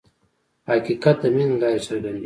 حقیقت 0.69 1.17
د 1.23 1.25
مینې 1.35 1.47
له 1.51 1.57
لارې 1.61 1.79
څرګندېږي. 1.87 2.19